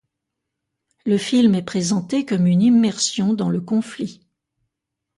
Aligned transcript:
Le 1.05 1.19
film 1.19 1.53
est 1.53 1.61
présenté 1.61 2.25
comme 2.25 2.47
une 2.47 2.63
immersion 2.63 3.35
dans 3.35 3.49
le 3.51 3.61
conflit. 3.61 4.25